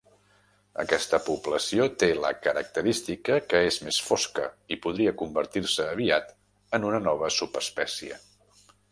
Aquesta 0.83 1.17
població 1.25 1.83
té 2.03 2.07
la 2.21 2.29
característica 2.45 3.35
que 3.51 3.61
és 3.65 3.77
més 3.87 3.99
fosca 4.05 4.47
i 4.75 4.77
podria 4.85 5.13
convertir-se 5.19 5.85
aviat 5.97 6.33
en 6.79 6.89
una 6.93 7.03
nova 7.09 7.29
subespècie. 7.37 8.19